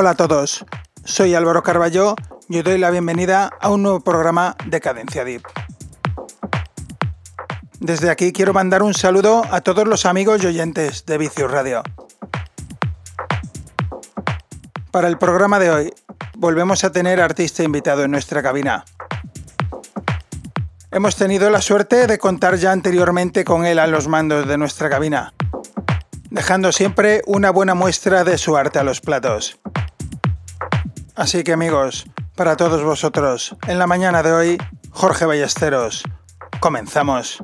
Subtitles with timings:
[0.00, 0.64] Hola a todos,
[1.04, 2.14] soy Álvaro Carballo
[2.48, 5.42] y os doy la bienvenida a un nuevo programa de Cadencia Deep.
[7.80, 11.82] Desde aquí quiero mandar un saludo a todos los amigos y oyentes de Vicius Radio.
[14.92, 15.94] Para el programa de hoy,
[16.36, 18.84] volvemos a tener artista invitado en nuestra cabina.
[20.92, 24.88] Hemos tenido la suerte de contar ya anteriormente con él a los mandos de nuestra
[24.88, 25.34] cabina,
[26.30, 29.58] dejando siempre una buena muestra de su arte a los platos.
[31.18, 34.58] Así que amigos, para todos vosotros, en la mañana de hoy,
[34.90, 36.04] Jorge Ballesteros.
[36.60, 37.42] Comenzamos.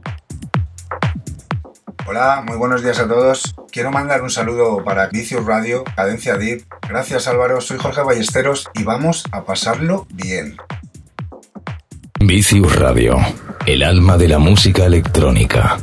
[2.06, 3.56] Hola, muy buenos días a todos.
[3.72, 6.62] Quiero mandar un saludo para Vicius Radio, Cadencia Deep.
[6.88, 10.56] Gracias Álvaro, soy Jorge Ballesteros y vamos a pasarlo bien.
[12.20, 13.18] Vicius Radio,
[13.66, 15.78] el alma de la música electrónica.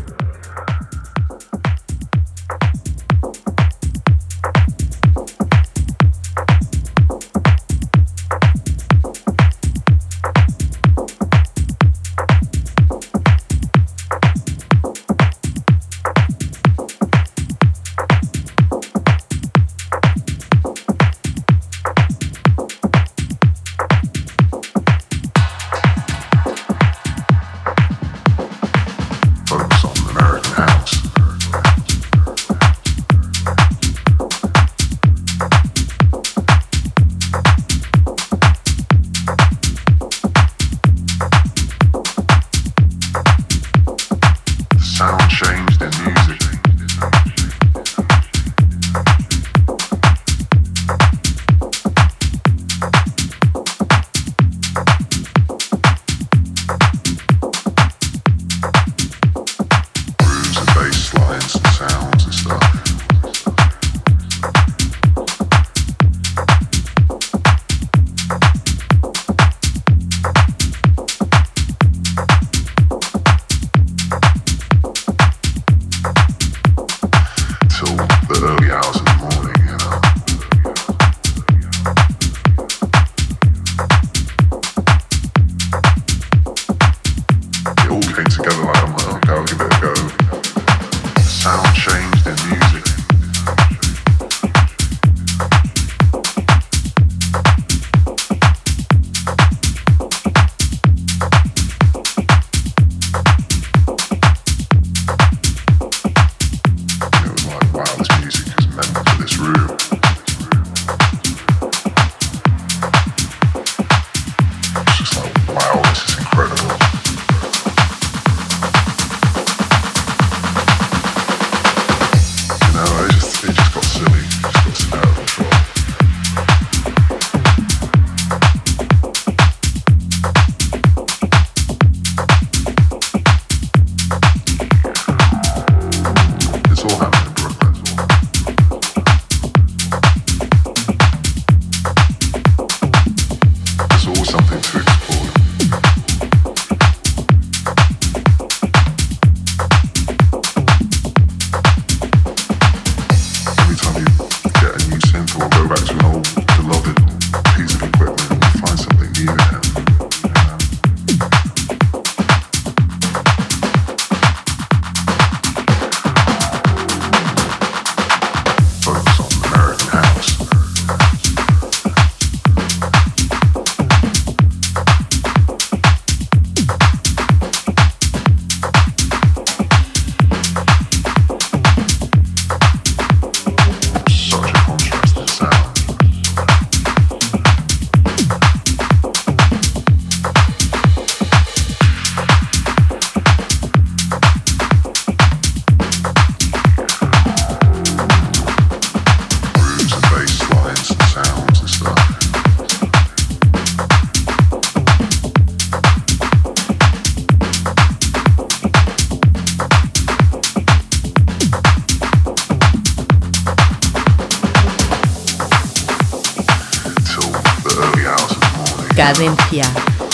[219.02, 219.64] Cadencia.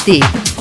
[0.06, 0.57] Tip.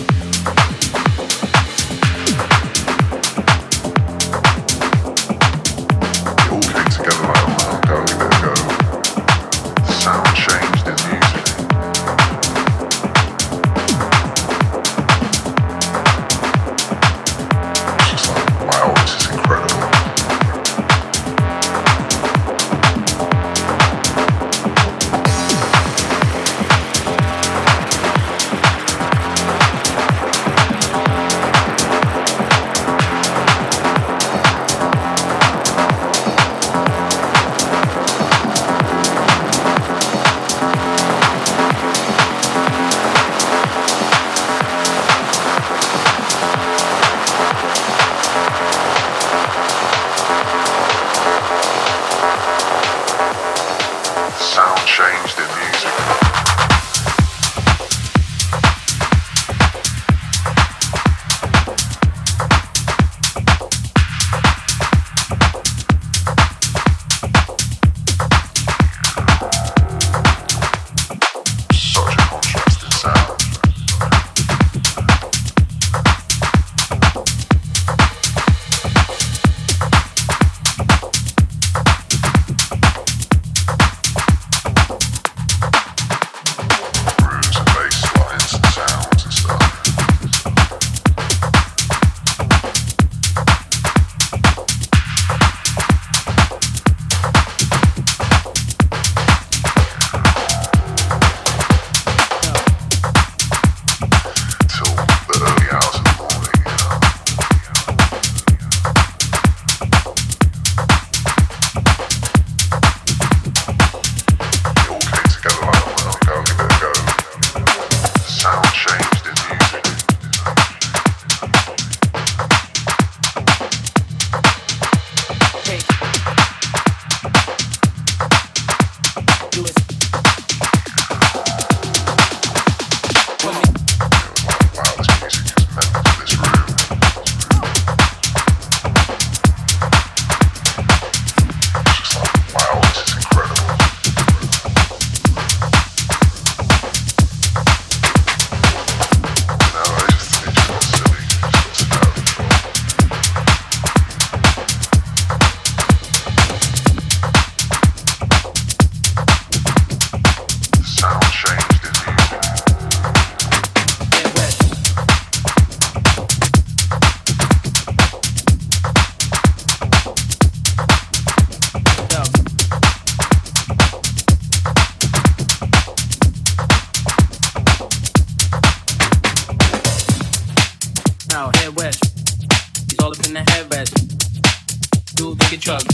[185.56, 185.85] Big drunk.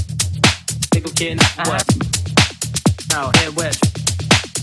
[0.90, 1.86] They go get in the what?
[3.10, 3.78] Now head west.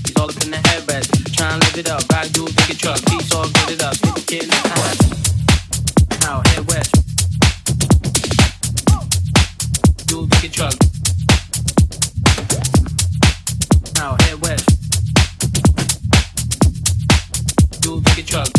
[0.06, 1.10] He's all up in the head west.
[1.16, 2.06] to and live it up.
[2.10, 3.00] Bag dude, take truck.
[3.10, 3.96] He's all get it up.
[4.04, 4.98] Big go get in the what?
[6.20, 6.92] Now head west.
[10.06, 10.76] Dude, take truck.
[13.96, 14.68] Now head west.
[17.80, 18.50] Dude, take truck.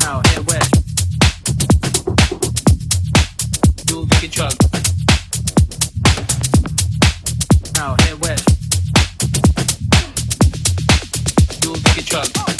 [0.00, 0.79] Now head west.
[4.04, 4.54] you get drunk.
[7.76, 8.48] Now head west.
[11.62, 11.74] You'll
[12.06, 12.59] get.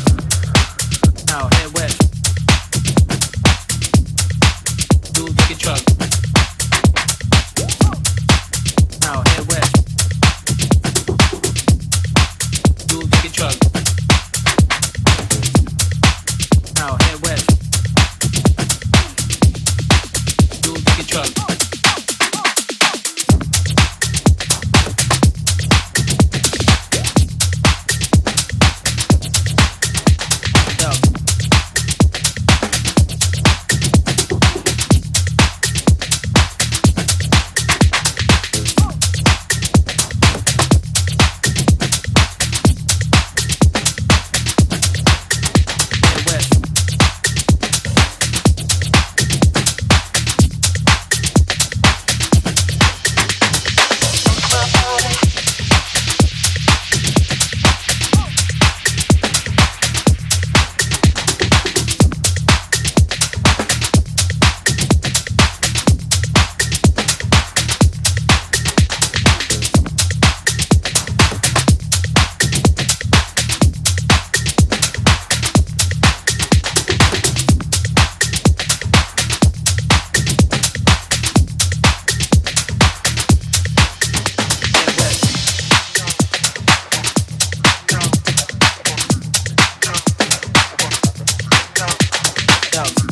[92.81, 93.10] out.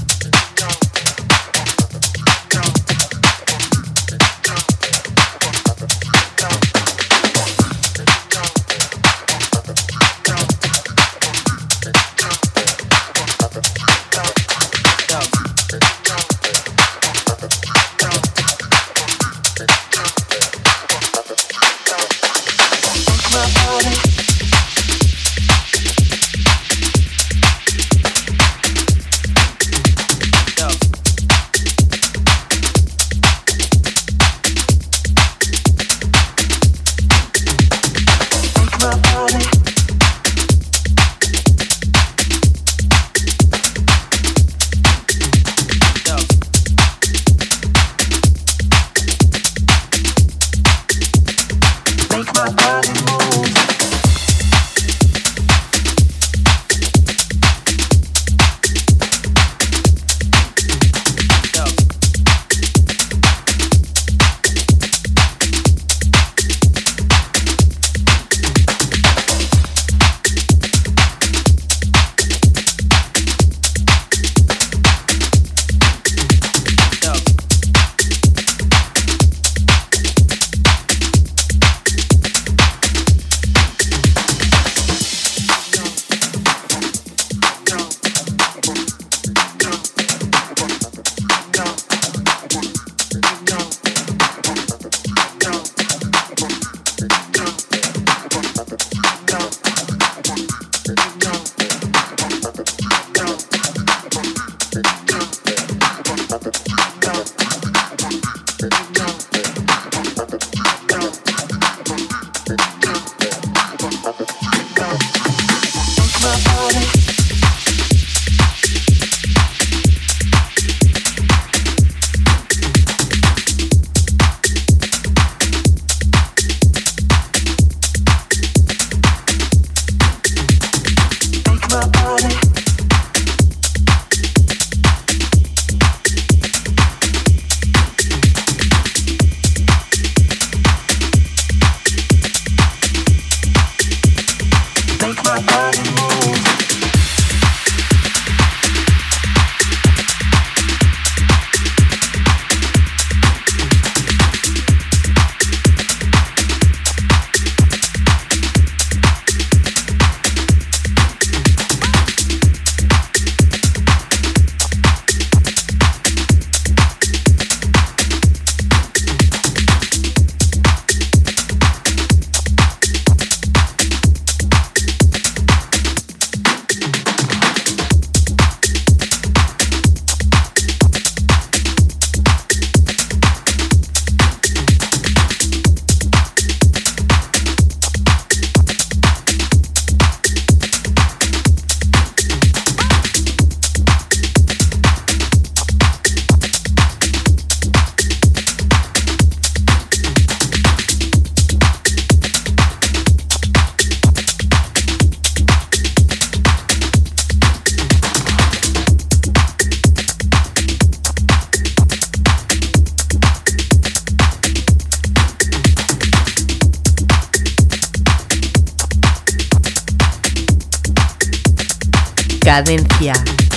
[222.59, 223.13] Cadencia.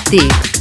[0.08, 0.51] Tip.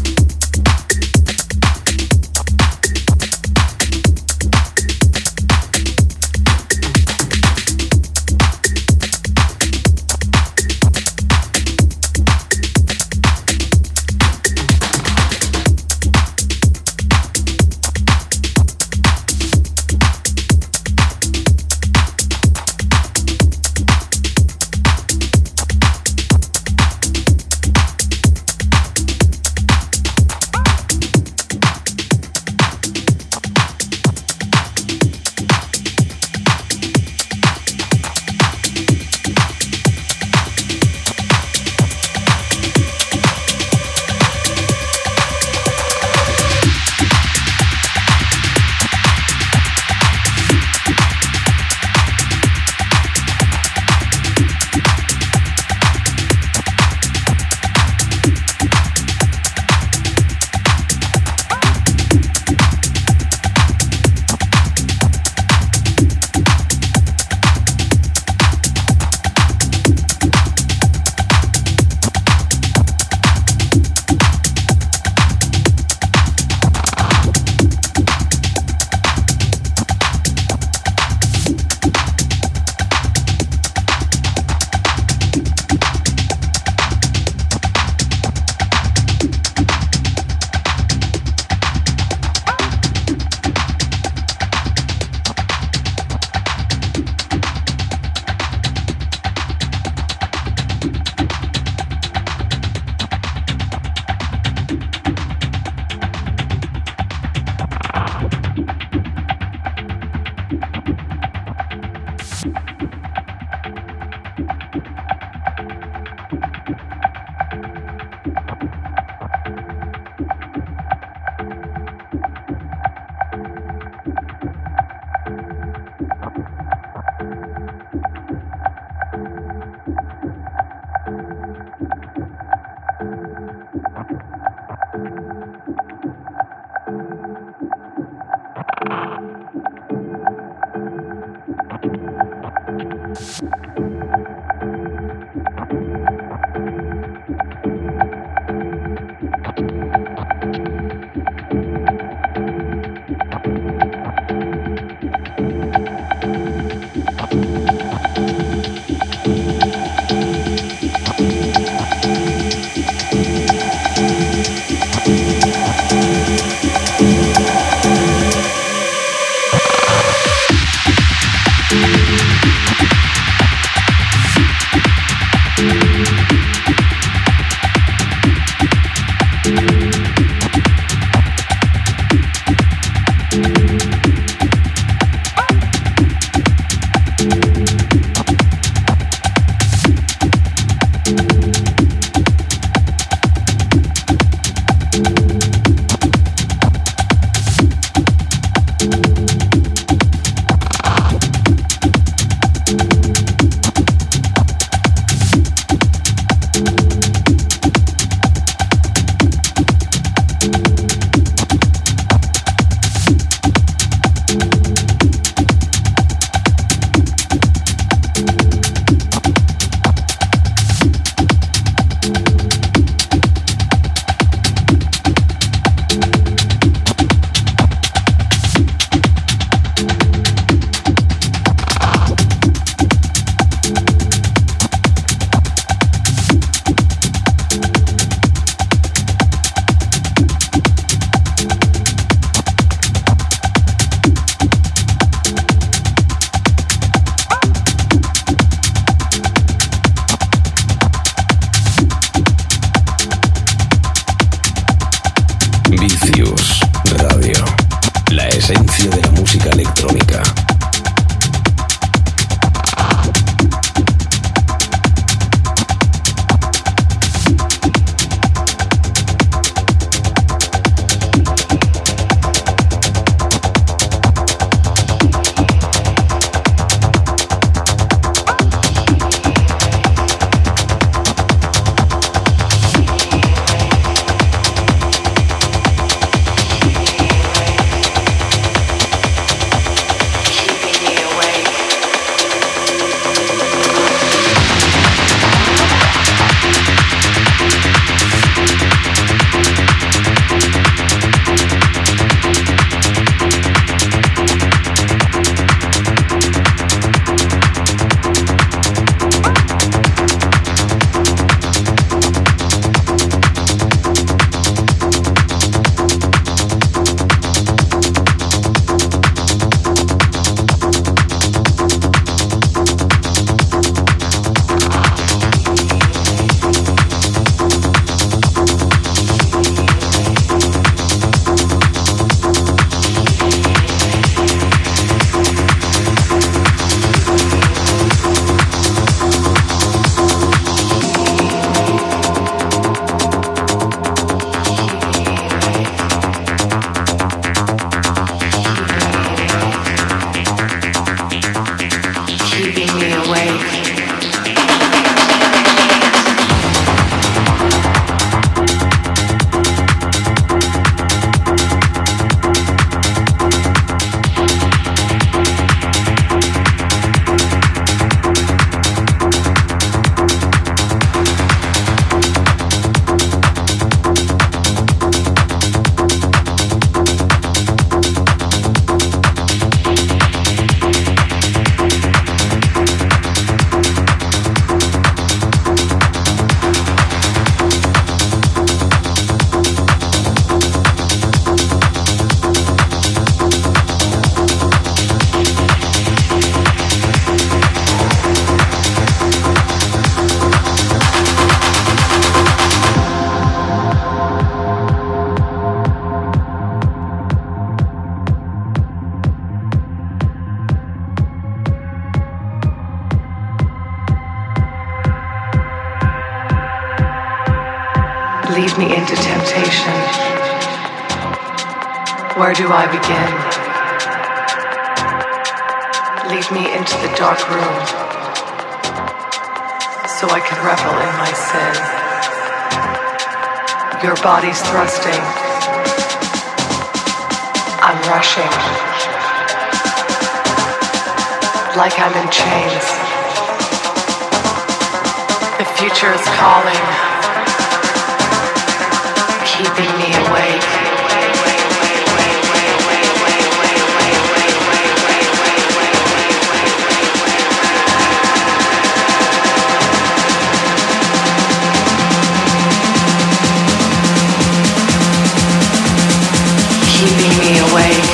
[466.81, 467.90] Keeping me awake.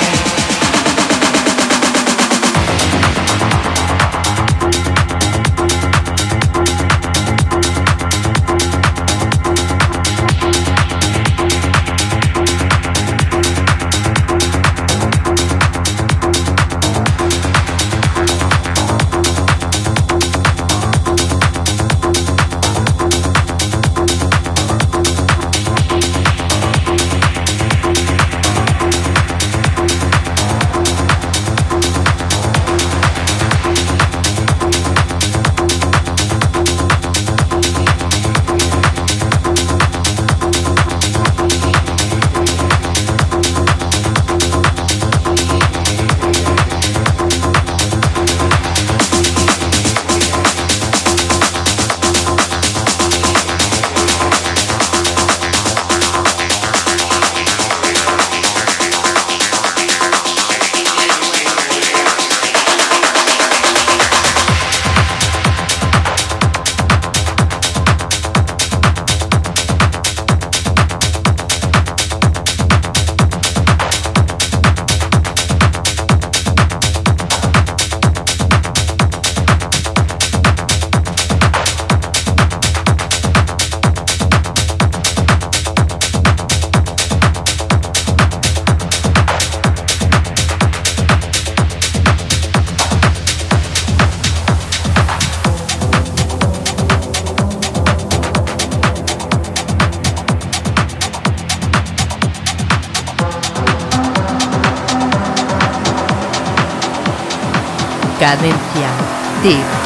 [108.28, 109.77] Cadencia.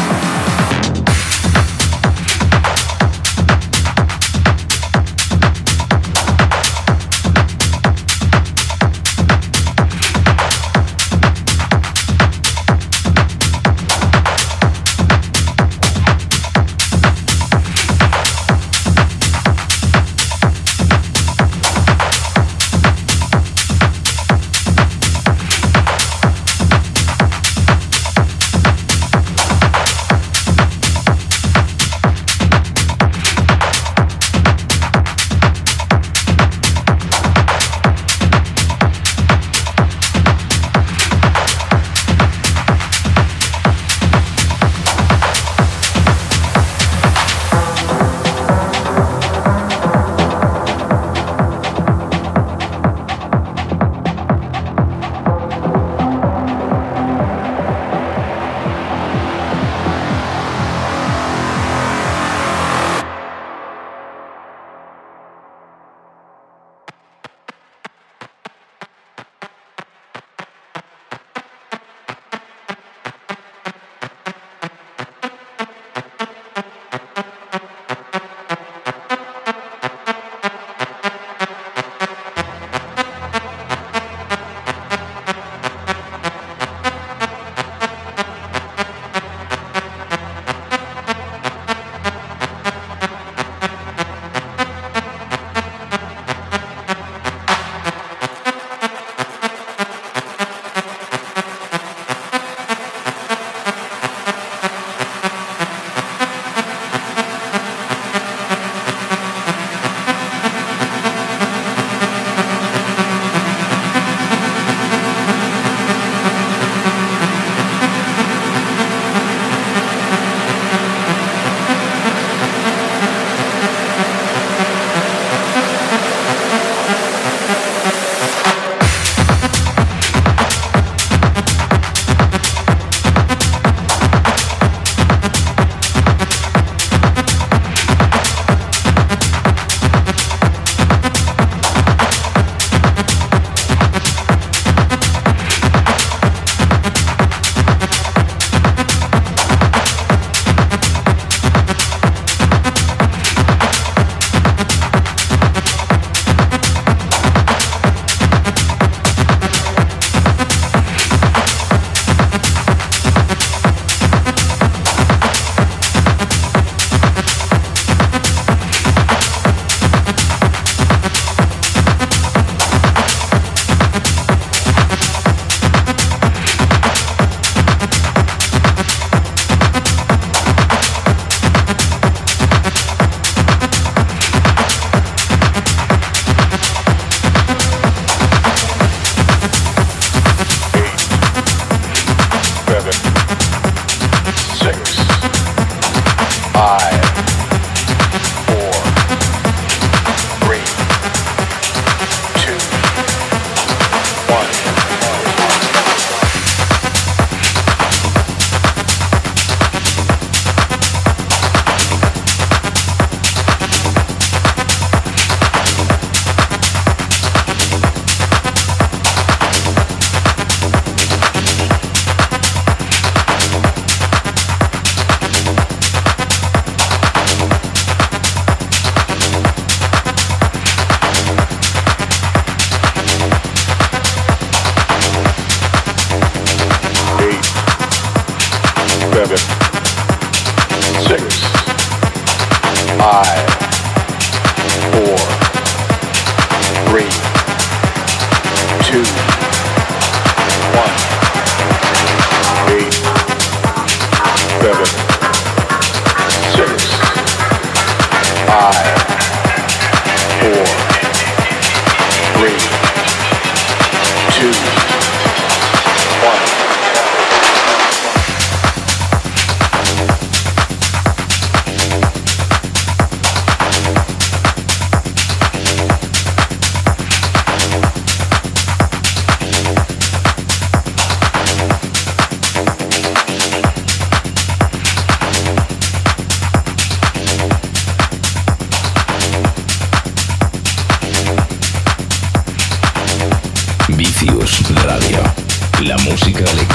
[296.24, 296.71] La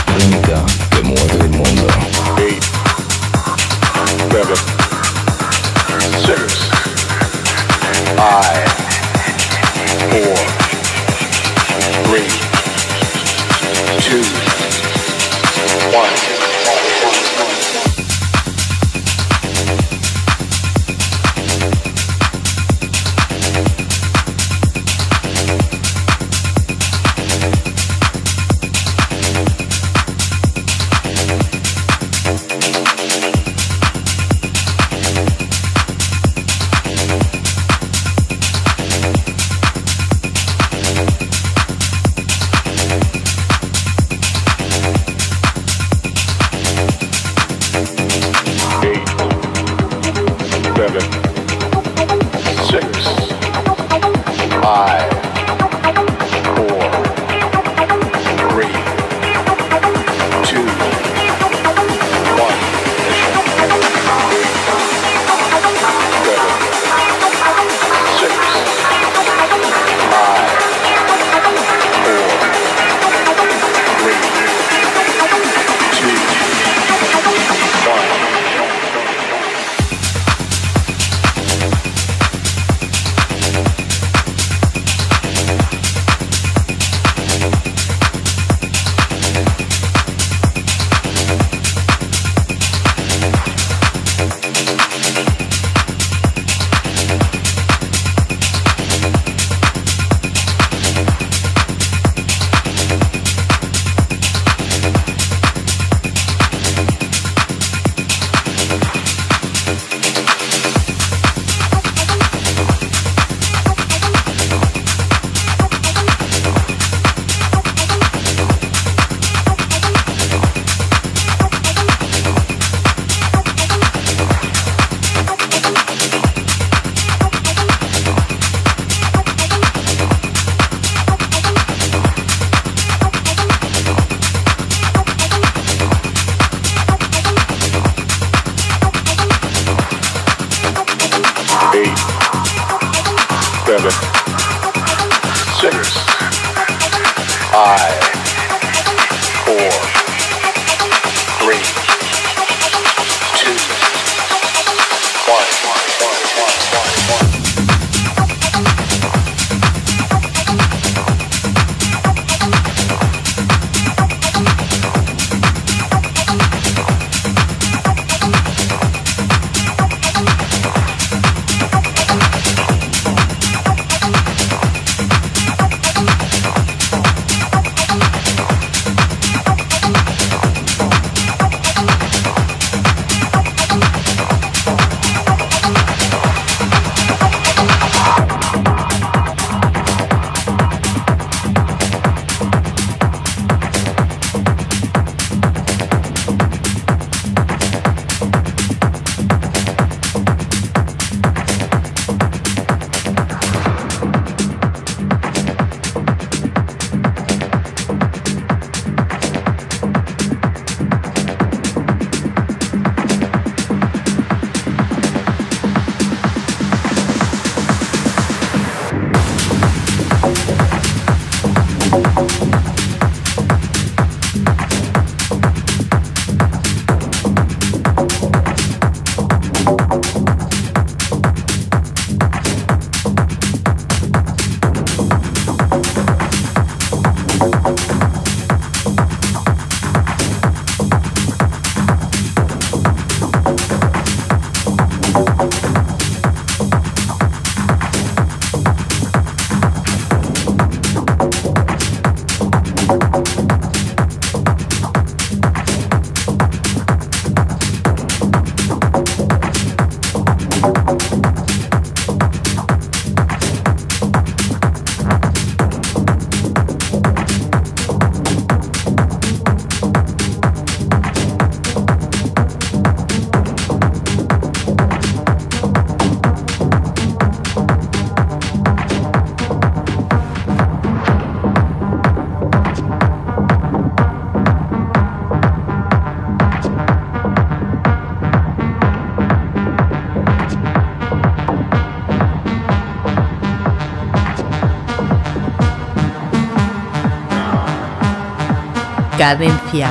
[299.17, 299.88] Cadencia.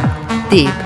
[0.49, 0.84] Tip.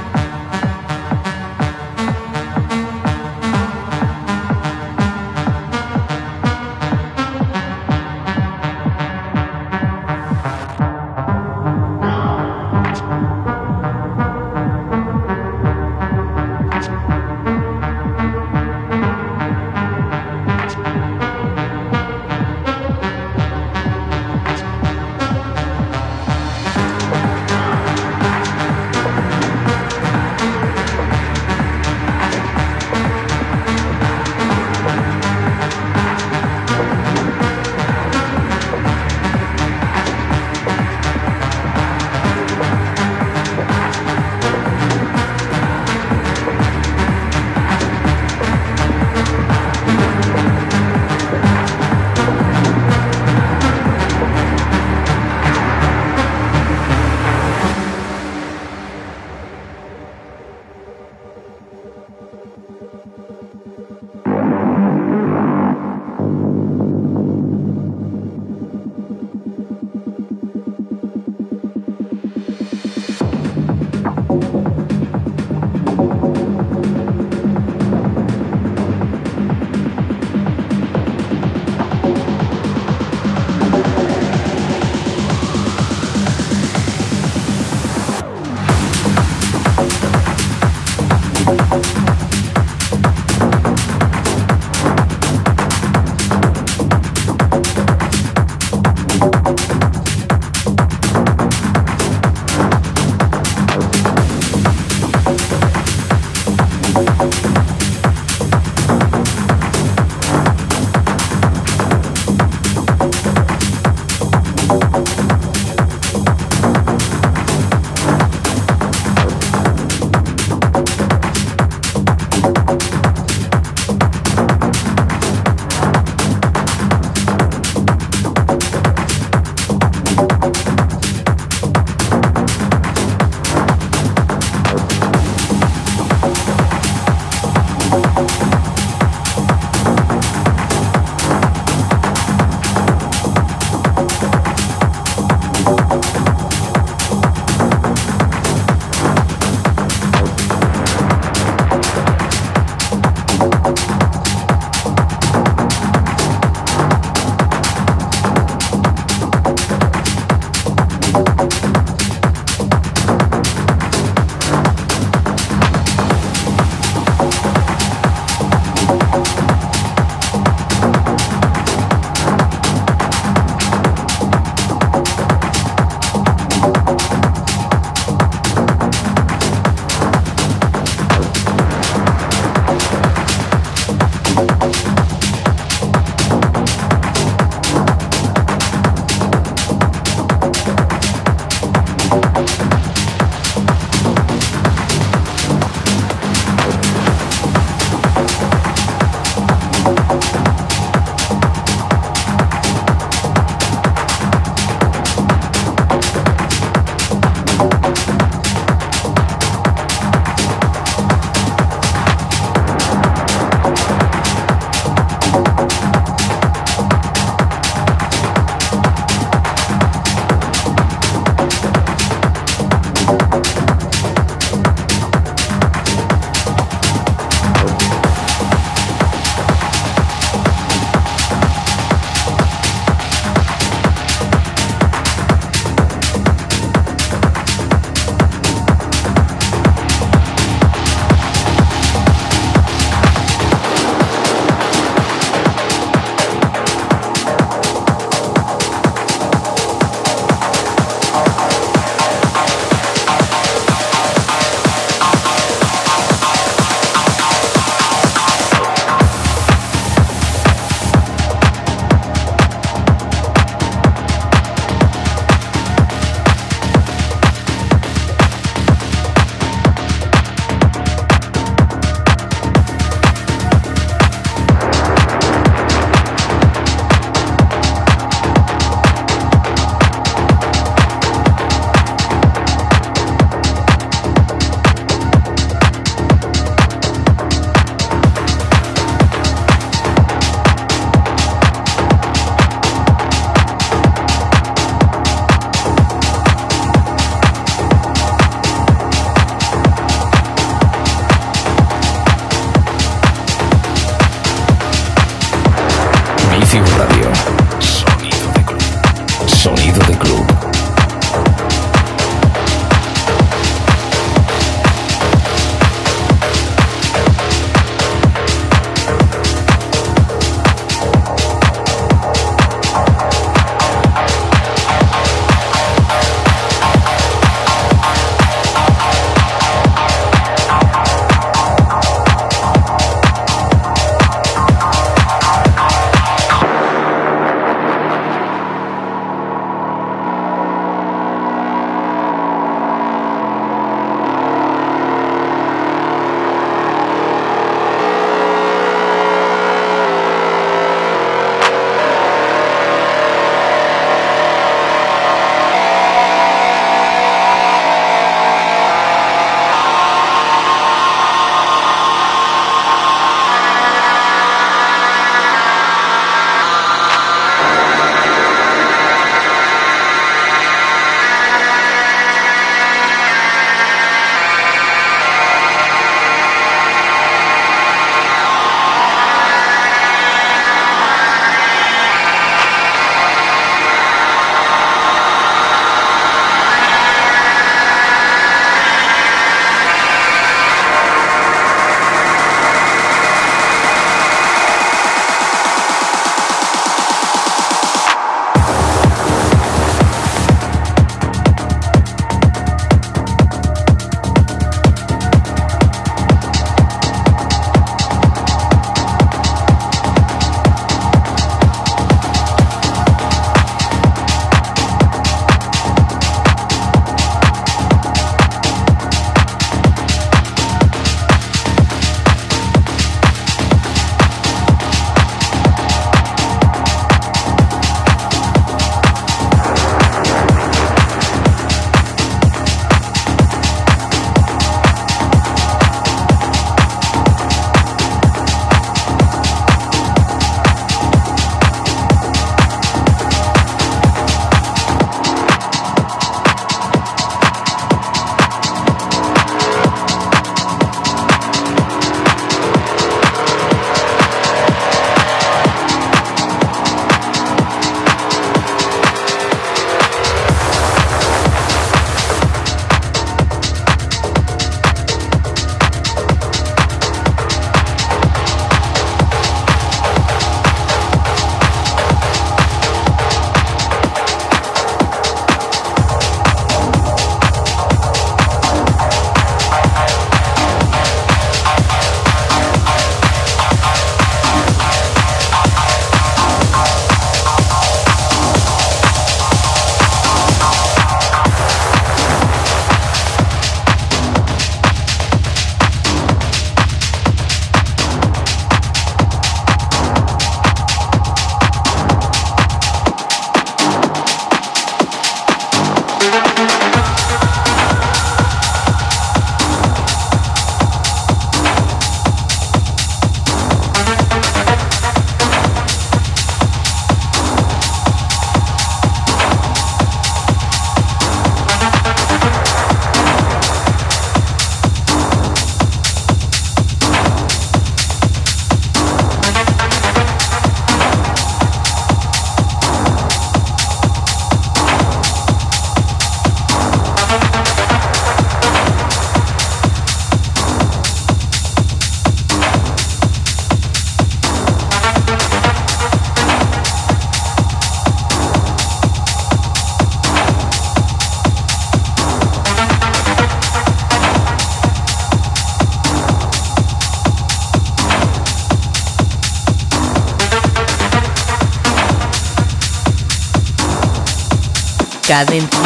[565.10, 565.59] Cadencia.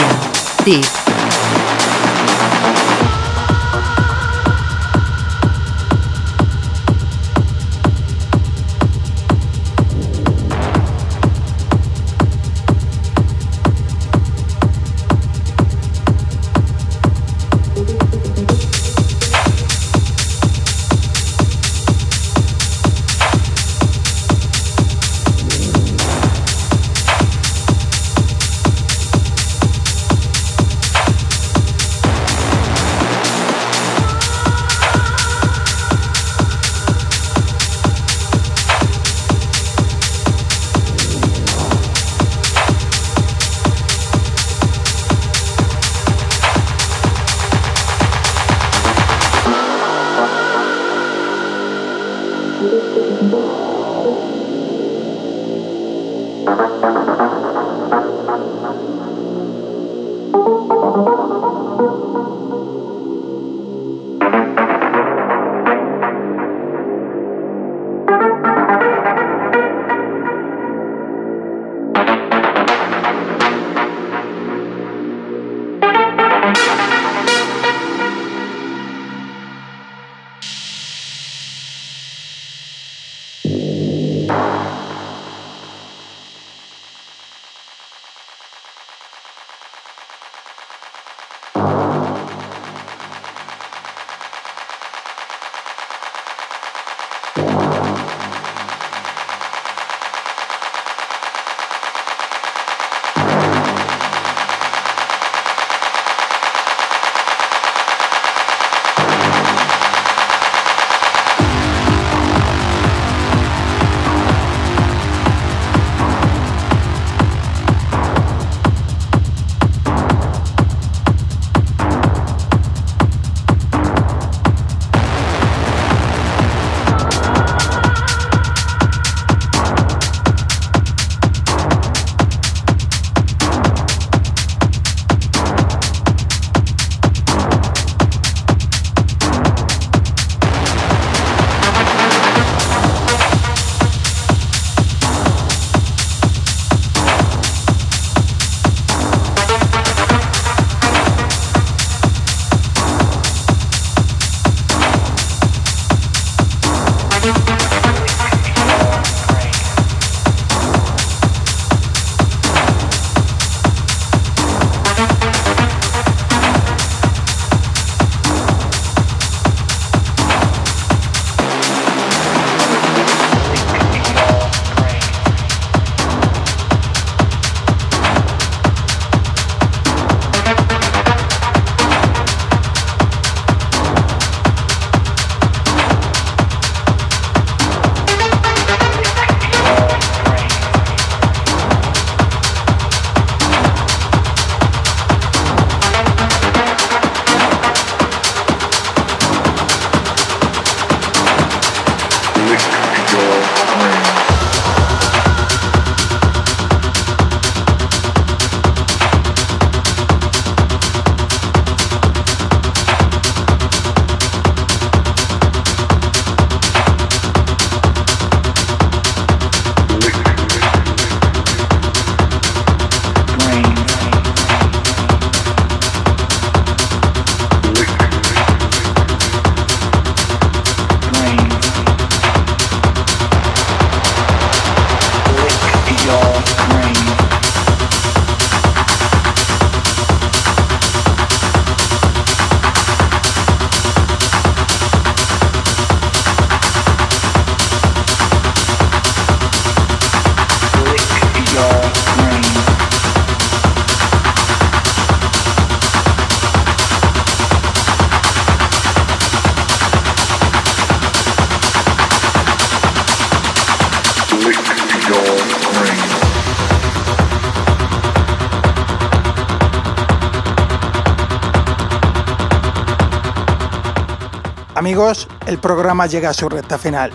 [275.46, 277.12] El programa llega a su recta final.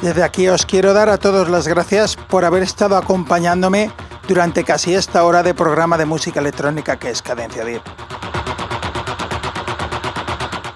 [0.00, 3.92] Desde aquí os quiero dar a todos las gracias por haber estado acompañándome
[4.26, 7.82] durante casi esta hora de programa de música electrónica que es Cadencia Deep.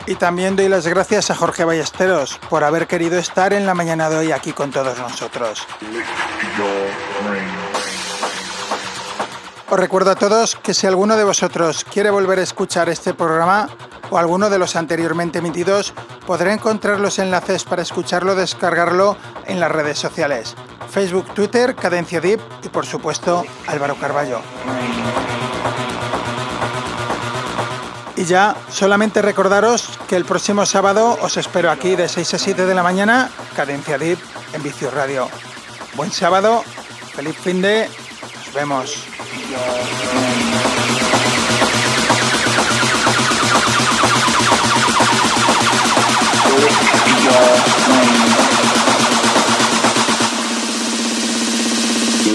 [0.06, 4.08] Y también doy las gracias a Jorge Ballesteros por haber querido estar en la mañana
[4.08, 5.66] de hoy aquí con todos nosotros.
[9.68, 13.68] Os recuerdo a todos que si alguno de vosotros quiere volver a escuchar este programa
[14.10, 15.92] o alguno de los anteriormente emitidos,
[16.26, 20.54] podrá encontrar los enlaces para escucharlo o descargarlo en las redes sociales.
[20.90, 24.40] Facebook, Twitter, Cadencia Deep y por supuesto Álvaro Carballo.
[28.16, 32.66] Y ya solamente recordaros que el próximo sábado os espero aquí de 6 a 7
[32.66, 34.18] de la mañana, Cadencia Deep
[34.54, 35.28] en Vicio Radio.
[35.94, 36.64] Buen sábado,
[37.14, 37.88] feliz fin de,
[38.34, 39.04] nos vemos.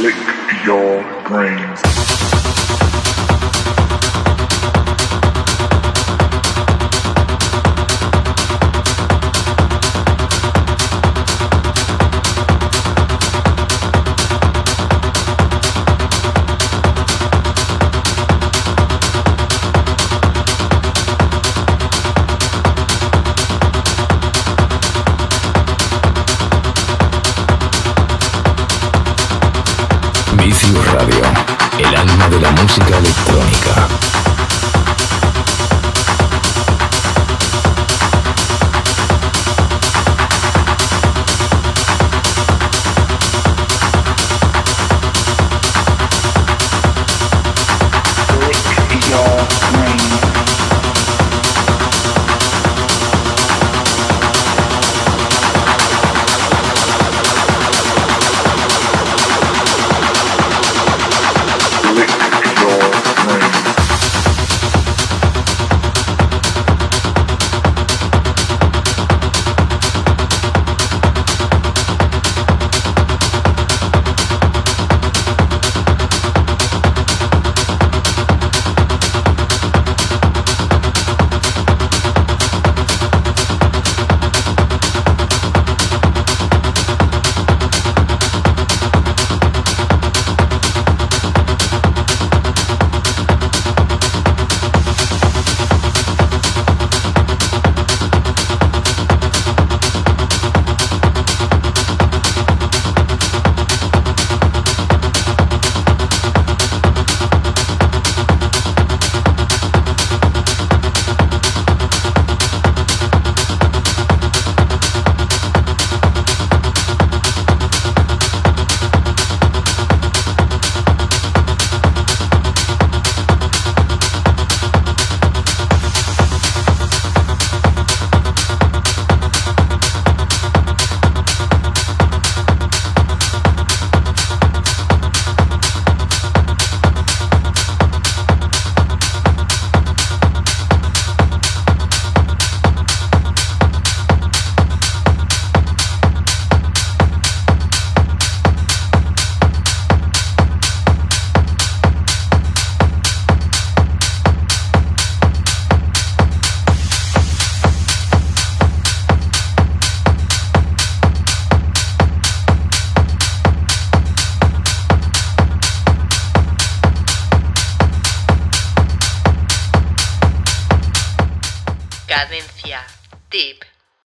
[0.02, 0.16] Lick
[0.66, 1.83] your brains.